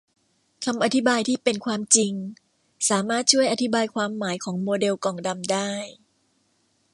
[0.65, 2.13] คำอธิบายที่เป็นความจริง
[2.89, 5.71] สามารถช่วยอธิบายความหมายของโมเดลกล่องดำได้